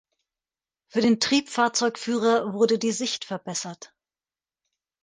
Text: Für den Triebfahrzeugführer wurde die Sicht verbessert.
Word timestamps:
Für 0.91 1.01
den 1.01 1.19
Triebfahrzeugführer 1.19 2.53
wurde 2.53 2.79
die 2.79 2.91
Sicht 2.91 3.23
verbessert. 3.23 3.93